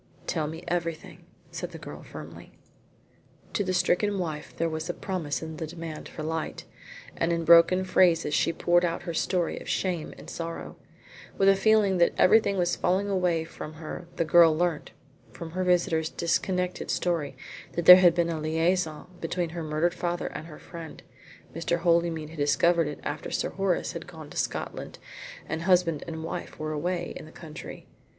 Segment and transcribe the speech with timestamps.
[0.25, 2.53] "Tell me everything," said the girl firmly.
[3.53, 6.65] To the stricken wife there was a promise in the demand for light,
[7.15, 10.75] and in broken phrases she poured out her story of shame and sorrow.
[11.37, 14.89] With a feeling that everything was falling away from her the girl learnt
[15.31, 17.37] from her visitor's disconnected story
[17.73, 21.03] that there had been a liaison between her murdered father and her friend.
[21.53, 21.77] Mr.
[21.77, 24.97] Holymead had discovered it after Sir Horace had gone to Scotland
[25.47, 27.85] and husband and wife were away in the country.